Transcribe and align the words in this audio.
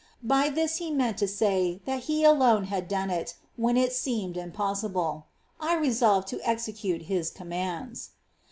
By 0.23 0.49
this 0.49 0.77
He 0.77 0.89
meant 0.89 1.19
to 1.19 1.27
say 1.27 1.79
that 1.85 2.05
He 2.05 2.23
alone 2.23 2.63
had 2.63 2.87
done 2.87 3.11
it, 3.11 3.35
when 3.55 3.77
it 3.77 3.93
seemed 3.93 4.35
impossible.^ 4.35 5.25
I 5.59 5.75
resolved 5.75 6.27
to 6.29 6.41
execute 6.43 7.03
His 7.03 7.29
commands. 7.29 8.09